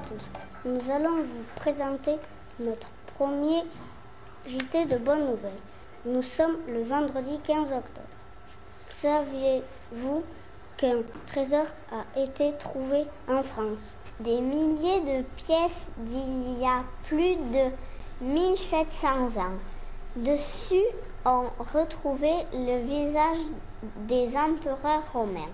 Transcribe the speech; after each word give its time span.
tous. 0.00 0.30
Nous 0.64 0.90
allons 0.90 1.16
vous 1.16 1.44
présenter 1.56 2.16
notre 2.58 2.88
premier 3.16 3.62
JT 4.46 4.86
de 4.86 4.98
bonnes 4.98 5.26
nouvelles. 5.26 5.52
Nous 6.06 6.22
sommes 6.22 6.56
le 6.68 6.82
vendredi 6.82 7.38
15 7.44 7.72
octobre. 7.72 8.00
Saviez-vous 8.84 10.22
qu'un 10.76 10.98
trésor 11.26 11.66
a 11.92 12.20
été 12.20 12.52
trouvé 12.58 13.04
en 13.28 13.42
France? 13.42 13.94
Des 14.20 14.40
milliers 14.40 15.00
de 15.00 15.22
pièces 15.36 15.86
d'il 15.98 16.58
y 16.60 16.64
a 16.64 16.82
plus 17.06 17.36
de 17.36 17.70
1700 18.20 19.40
ans. 19.40 19.58
Dessus, 20.16 20.84
on 21.24 21.44
retrouvait 21.72 22.46
le 22.52 22.86
visage 22.86 23.38
des 24.06 24.36
empereurs 24.36 25.02
romains. 25.12 25.50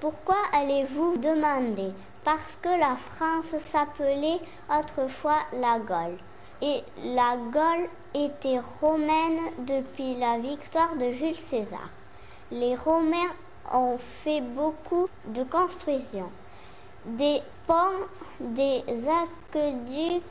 Pourquoi 0.00 0.36
allez-vous 0.52 1.16
demander? 1.16 1.92
Parce 2.22 2.56
que 2.62 2.68
la 2.68 2.94
France 2.94 3.58
s'appelait 3.58 4.38
autrefois 4.70 5.38
la 5.52 5.80
Gaule. 5.80 6.18
Et 6.62 6.82
la 7.02 7.36
Gaule 7.36 7.88
était 8.14 8.60
romaine 8.80 9.40
depuis 9.66 10.14
la 10.14 10.38
victoire 10.38 10.94
de 10.94 11.10
Jules 11.10 11.38
César. 11.38 11.90
Les 12.52 12.76
Romains 12.76 13.34
ont 13.72 13.98
fait 13.98 14.40
beaucoup 14.40 15.06
de 15.26 15.42
constructions. 15.42 16.30
Des 17.04 17.40
ponts, 17.66 18.06
des 18.38 18.84
aqueducs, 18.86 20.22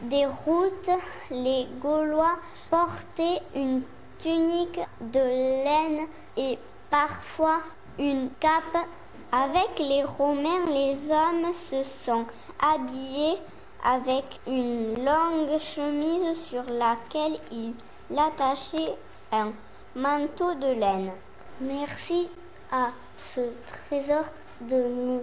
des 0.00 0.24
routes. 0.24 0.90
Les 1.30 1.66
Gaulois 1.82 2.38
portaient 2.70 3.42
une 3.54 3.82
tunique 4.18 4.80
de 5.00 5.20
laine 5.20 6.06
et 6.38 6.58
parfois 6.88 7.60
une 7.98 8.30
cape. 8.40 8.86
Avec 9.30 9.78
les 9.78 10.04
Romains, 10.04 10.64
les 10.72 11.10
hommes 11.10 11.52
se 11.70 11.84
sont 11.84 12.24
habillés 12.58 13.36
avec 13.84 14.24
une 14.46 14.94
longue 15.04 15.58
chemise 15.58 16.38
sur 16.48 16.62
laquelle 16.64 17.38
ils 17.52 17.74
attachaient 18.16 18.94
un 19.30 19.52
manteau 19.94 20.54
de 20.54 20.68
laine. 20.68 21.12
Merci 21.60 22.30
à 22.72 22.88
ce 23.18 23.40
trésor 23.66 24.24
de 24.62 24.82
nous 24.82 25.22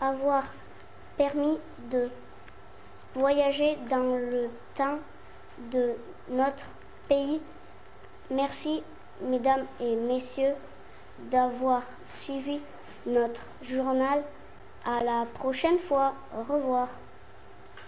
avoir 0.00 0.42
permis 1.16 1.58
de 1.90 2.10
voyager 3.14 3.78
dans 3.88 4.16
le 4.16 4.50
temps 4.74 4.98
de 5.72 5.94
notre 6.28 6.74
pays. 7.08 7.40
Merci, 8.30 8.82
mesdames 9.22 9.66
et 9.80 9.96
messieurs, 9.96 10.54
d'avoir 11.30 11.82
suivi 12.06 12.60
notre 13.06 13.48
journal. 13.62 14.22
À 14.84 15.04
la 15.04 15.26
prochaine 15.34 15.78
fois. 15.78 16.14
Au 16.36 16.42
revoir. 16.42 16.88